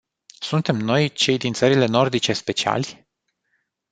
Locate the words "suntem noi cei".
0.39-1.37